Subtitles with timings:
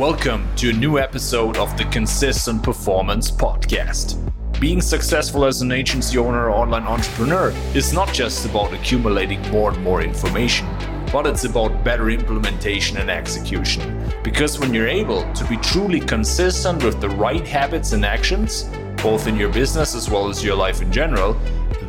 [0.00, 4.16] Welcome to a new episode of the Consistent Performance Podcast.
[4.58, 9.72] Being successful as an agency owner or online entrepreneur is not just about accumulating more
[9.72, 10.66] and more information,
[11.12, 14.10] but it's about better implementation and execution.
[14.24, 18.70] Because when you're able to be truly consistent with the right habits and actions,
[19.02, 21.38] both in your business as well as your life in general,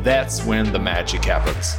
[0.02, 1.76] that's when the magic happens.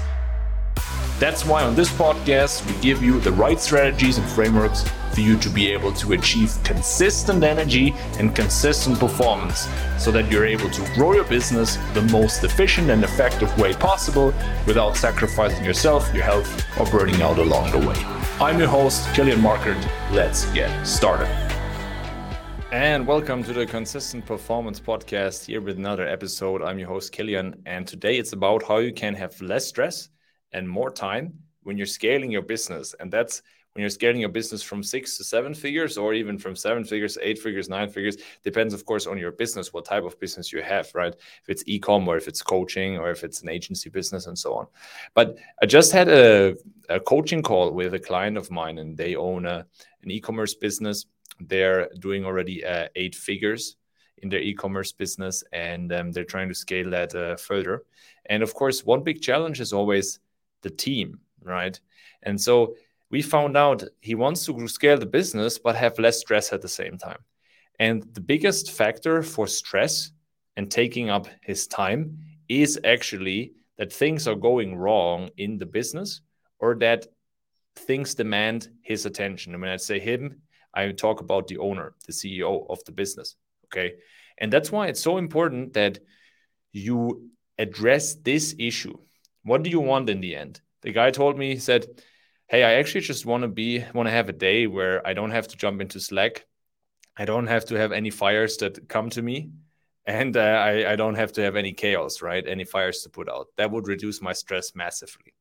[1.19, 5.37] That's why on this podcast, we give you the right strategies and frameworks for you
[5.37, 9.67] to be able to achieve consistent energy and consistent performance
[9.99, 14.33] so that you're able to grow your business the most efficient and effective way possible
[14.65, 17.95] without sacrificing yourself, your health, or burning out along the way.
[18.39, 19.79] I'm your host, Kilian Markert.
[20.11, 21.27] Let's get started.
[22.71, 26.63] And welcome to the Consistent Performance Podcast here with another episode.
[26.63, 30.09] I'm your host, Kilian, and today it's about how you can have less stress
[30.53, 32.95] and more time when you're scaling your business.
[32.99, 36.55] And that's when you're scaling your business from six to seven figures or even from
[36.55, 40.19] seven figures eight figures nine figures depends of course on your business what type of
[40.19, 41.13] business you have right?
[41.13, 44.53] If it's e-com or if it's coaching or if it's an agency business and so
[44.53, 44.67] on.
[45.13, 46.55] But i just had a,
[46.89, 49.65] a coaching call with a client of mine and they own a,
[50.03, 51.05] an e-commerce business.
[51.39, 53.77] They're doing already uh, eight figures
[54.19, 57.83] in their e-commerce business and um, they're trying to scale that uh, further.
[58.27, 60.19] And of course one big challenge is always
[60.61, 61.79] the team right?
[62.23, 62.75] And so
[63.13, 66.67] we found out he wants to scale the business but have less stress at the
[66.67, 67.19] same time.
[67.77, 70.11] And the biggest factor for stress
[70.57, 72.17] and taking up his time
[72.49, 76.21] is actually that things are going wrong in the business
[76.57, 77.05] or that
[77.75, 79.53] things demand his attention.
[79.53, 80.41] And when I say him,
[80.73, 83.35] I talk about the owner, the CEO of the business.
[83.67, 83.93] Okay.
[84.39, 85.99] And that's why it's so important that
[86.71, 88.97] you address this issue.
[89.43, 90.61] What do you want in the end?
[90.81, 91.85] The guy told me, he said,
[92.53, 95.31] hey, I actually just want to be want to have a day where I don't
[95.31, 96.45] have to jump into Slack.
[97.17, 99.49] I don't have to have any fires that come to me,
[100.05, 102.47] and uh, I, I don't have to have any chaos, right?
[102.47, 103.47] Any fires to put out.
[103.57, 105.33] That would reduce my stress massively,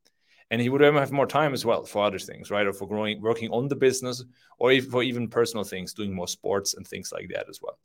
[0.49, 2.65] and he would have more time as well for other things, right?
[2.65, 4.23] Or for growing, working on the business,
[4.57, 7.77] or for even personal things, doing more sports and things like that as well.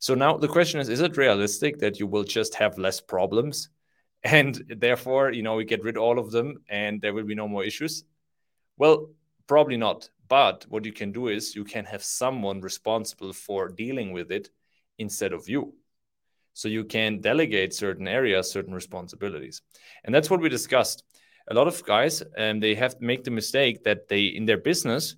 [0.00, 3.70] So now the question is: Is it realistic that you will just have less problems?
[4.22, 7.34] and therefore you know we get rid of all of them and there will be
[7.34, 8.04] no more issues
[8.80, 9.10] well,
[9.46, 10.08] probably not.
[10.26, 14.48] But what you can do is you can have someone responsible for dealing with it
[14.98, 15.74] instead of you.
[16.54, 19.60] So you can delegate certain areas, certain responsibilities.
[20.04, 21.04] And that's what we discussed.
[21.48, 25.14] A lot of guys, um, they have make the mistake that they, in their business,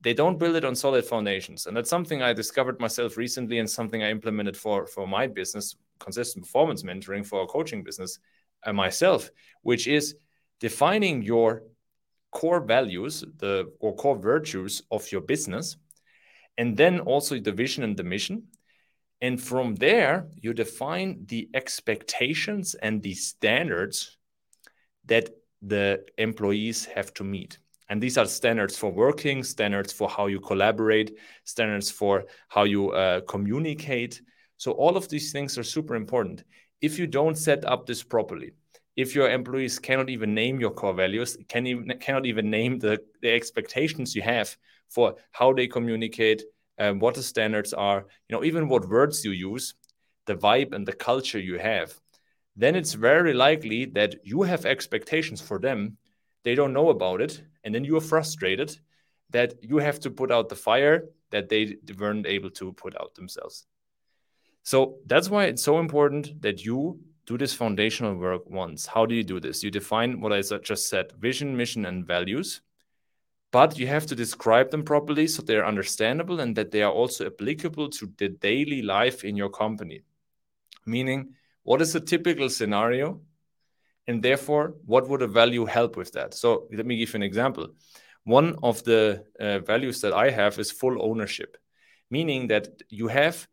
[0.00, 1.66] they don't build it on solid foundations.
[1.66, 5.76] And that's something I discovered myself recently and something I implemented for, for my business,
[6.00, 8.18] consistent performance mentoring for a coaching business
[8.64, 9.30] uh, myself,
[9.62, 10.16] which is
[10.58, 11.62] defining your
[12.36, 15.78] core values, the or core virtues of your business,
[16.58, 18.48] and then also the vision and the mission.
[19.22, 24.18] And from there, you define the expectations and the standards
[25.06, 25.30] that
[25.62, 27.58] the employees have to meet.
[27.88, 32.90] And these are standards for working, standards for how you collaborate, standards for how you
[32.90, 34.20] uh, communicate.
[34.58, 36.44] So, all of these things are super important.
[36.82, 38.50] If you don't set up this properly,
[38.96, 42.98] if your employees cannot even name your core values, can even, cannot even name the,
[43.20, 44.56] the expectations you have
[44.88, 46.42] for how they communicate,
[46.78, 49.74] um, what the standards are, you know, even what words you use,
[50.24, 51.94] the vibe and the culture you have,
[52.56, 55.98] then it's very likely that you have expectations for them.
[56.42, 57.42] They don't know about it.
[57.64, 58.78] And then you are frustrated
[59.30, 63.14] that you have to put out the fire that they weren't able to put out
[63.14, 63.66] themselves.
[64.62, 68.86] So that's why it's so important that you do this foundational work once.
[68.86, 69.62] How do you do this?
[69.62, 72.60] You define what I just said vision, mission, and values,
[73.50, 77.26] but you have to describe them properly so they're understandable and that they are also
[77.26, 80.02] applicable to the daily life in your company.
[80.86, 81.34] Meaning,
[81.64, 83.20] what is a typical scenario?
[84.06, 86.32] And therefore, what would a value help with that?
[86.32, 87.70] So, let me give you an example.
[88.22, 91.56] One of the uh, values that I have is full ownership,
[92.08, 93.48] meaning that you have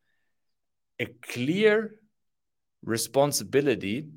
[0.99, 1.95] a clear
[2.83, 4.07] responsibility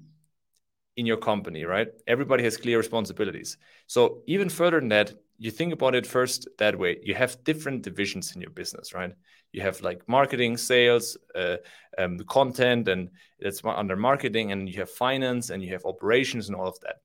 [0.96, 1.88] in your company, right?
[2.06, 3.58] Everybody has clear responsibilities.
[3.86, 6.98] So, even further than that, you think about it first that way.
[7.02, 9.12] You have different divisions in your business, right?
[9.52, 11.56] You have like marketing, sales, uh,
[11.98, 16.56] um, content, and that's under marketing, and you have finance, and you have operations, and
[16.56, 16.96] all of that.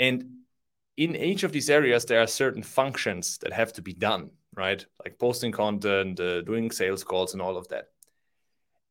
[0.00, 0.24] And
[0.96, 4.84] in each of these areas, there are certain functions that have to be done, right?
[5.04, 7.86] Like posting content, uh, doing sales calls, and all of that.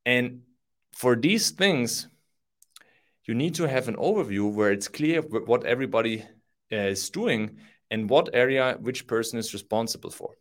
[0.06, 0.42] And
[0.96, 2.08] for these things,
[3.26, 6.24] you need to have an overview where it's clear what everybody
[6.72, 7.58] uh, is doing
[7.90, 10.36] and what area which person is responsible for.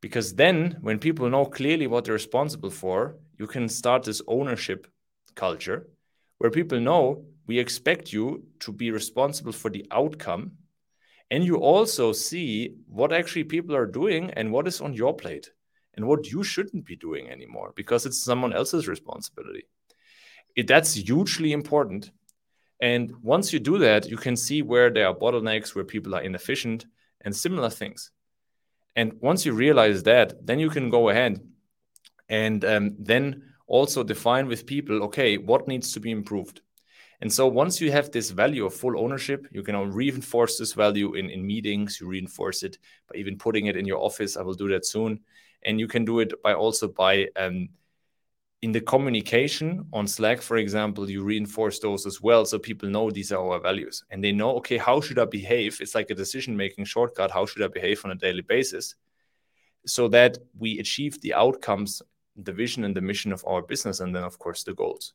[0.00, 4.86] Because then, when people know clearly what they're responsible for, you can start this ownership
[5.34, 5.88] culture
[6.38, 10.52] where people know we expect you to be responsible for the outcome.
[11.30, 15.50] And you also see what actually people are doing and what is on your plate
[15.94, 19.64] and what you shouldn't be doing anymore because it's someone else's responsibility.
[20.56, 22.10] It, that's hugely important.
[22.80, 26.22] And once you do that, you can see where there are bottlenecks, where people are
[26.22, 26.86] inefficient,
[27.20, 28.10] and similar things.
[28.96, 31.40] And once you realize that, then you can go ahead
[32.28, 36.60] and um, then also define with people okay, what needs to be improved?
[37.20, 41.14] And so once you have this value of full ownership, you can reinforce this value
[41.14, 42.78] in, in meetings, you reinforce it
[43.12, 44.38] by even putting it in your office.
[44.38, 45.20] I will do that soon.
[45.62, 47.68] And you can do it by also by um,
[48.62, 52.44] in the communication on Slack, for example, you reinforce those as well.
[52.44, 55.78] So people know these are our values and they know, okay, how should I behave?
[55.80, 57.30] It's like a decision making shortcut.
[57.30, 58.94] How should I behave on a daily basis?
[59.86, 62.02] So that we achieve the outcomes,
[62.36, 65.14] the vision and the mission of our business, and then, of course, the goals.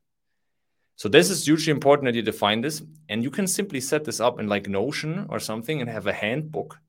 [0.95, 2.81] So this is hugely important that you define this.
[3.09, 6.13] And you can simply set this up in like Notion or something and have a
[6.13, 6.79] handbook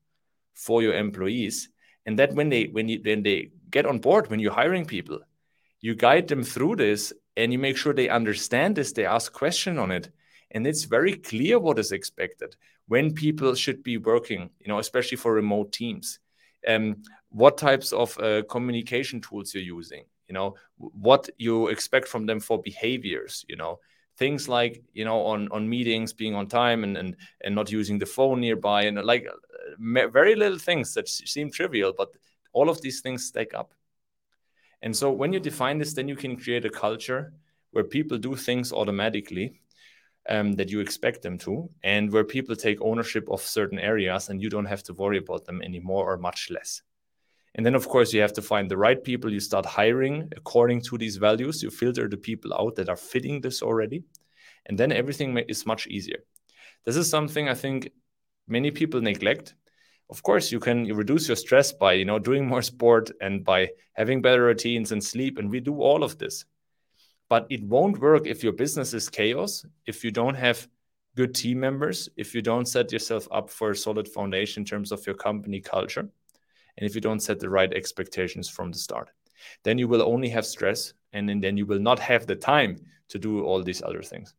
[0.55, 1.69] for your employees.
[2.07, 5.19] And that when they when you when they get on board, when you're hiring people,
[5.81, 9.77] you guide them through this and you make sure they understand this, they ask question
[9.77, 10.09] on it.
[10.51, 12.55] And it's very clear what is expected
[12.87, 16.19] when people should be working, you know, especially for remote teams.
[16.65, 22.25] Um, what types of uh, communication tools you're using, you know, what you expect from
[22.25, 23.79] them for behaviors, you know,
[24.17, 27.99] things like you know on on meetings being on time and and and not using
[27.99, 29.27] the phone nearby and like
[29.77, 32.09] very little things that seem trivial but
[32.53, 33.73] all of these things stack up
[34.81, 37.33] and so when you define this then you can create a culture
[37.71, 39.59] where people do things automatically
[40.29, 44.41] um, that you expect them to and where people take ownership of certain areas and
[44.41, 46.81] you don't have to worry about them anymore or much less
[47.57, 49.33] and then, of course, you have to find the right people.
[49.33, 51.63] You start hiring according to these values.
[51.63, 54.03] You filter the people out that are fitting this already.
[54.67, 56.19] And then everything is much easier.
[56.85, 57.91] This is something I think
[58.47, 59.55] many people neglect.
[60.09, 63.69] Of course, you can reduce your stress by you know doing more sport and by
[63.93, 66.45] having better routines and sleep, and we do all of this.
[67.29, 70.67] But it won't work if your business is chaos, if you don't have
[71.15, 74.91] good team members, if you don't set yourself up for a solid foundation in terms
[74.91, 76.07] of your company culture
[76.77, 79.09] and if you don't set the right expectations from the start
[79.63, 82.77] then you will only have stress and then you will not have the time
[83.07, 84.33] to do all these other things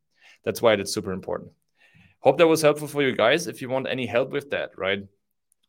[0.44, 1.50] that's why it's super important
[2.20, 5.03] hope that was helpful for you guys if you want any help with that right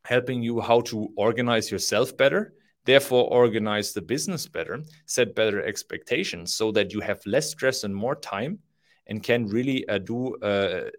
[0.06, 2.54] helping you how to organize yourself better
[2.86, 7.94] therefore organize the business better set better expectations so that you have less stress and
[7.94, 8.60] more time
[9.07, 10.90] and can really uh, do uh,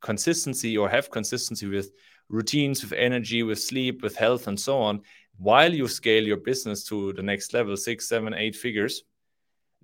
[0.00, 1.92] consistency or have consistency with
[2.28, 5.00] routines, with energy, with sleep, with health, and so on,
[5.36, 9.02] while you scale your business to the next level, six, seven, eight figures,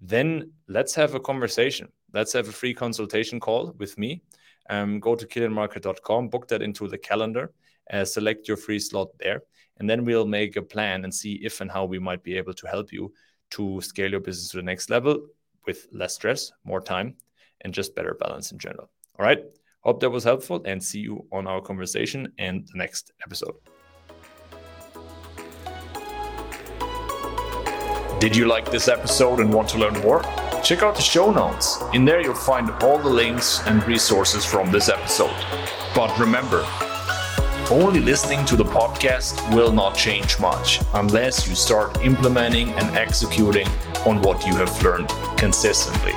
[0.01, 1.89] then let's have a conversation.
[2.13, 4.23] Let's have a free consultation call with me.
[4.69, 7.53] Um, go to kilianmarkert.com, book that into the calendar,
[7.93, 9.43] uh, select your free slot there,
[9.79, 12.55] and then we'll make a plan and see if and how we might be able
[12.55, 13.13] to help you
[13.51, 15.27] to scale your business to the next level
[15.67, 17.15] with less stress, more time,
[17.63, 18.91] and just better balance in general.
[19.19, 19.45] All right.
[19.81, 23.55] Hope that was helpful and see you on our conversation and the next episode.
[28.21, 30.23] Did you like this episode and want to learn more?
[30.63, 31.83] Check out the show notes.
[31.95, 35.35] In there, you'll find all the links and resources from this episode.
[35.95, 36.67] But remember,
[37.71, 43.67] only listening to the podcast will not change much unless you start implementing and executing
[44.07, 46.13] on what you have learned consistently.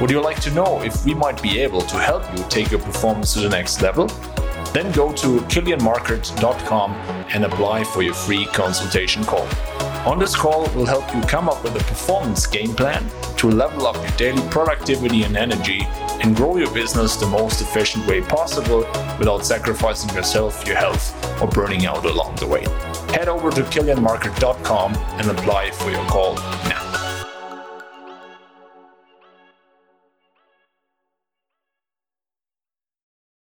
[0.00, 2.80] Would you like to know if we might be able to help you take your
[2.80, 4.08] performance to the next level?
[4.74, 6.92] Then go to kilianmarkert.com
[7.32, 9.46] and apply for your free consultation call.
[10.06, 13.88] On this call, we'll help you come up with a performance game plan to level
[13.88, 15.80] up your daily productivity and energy
[16.22, 18.86] and grow your business the most efficient way possible
[19.18, 22.62] without sacrificing yourself, your health, or burning out along the way.
[23.12, 26.36] Head over to kilianmarkert.com and apply for your call
[26.68, 26.85] now.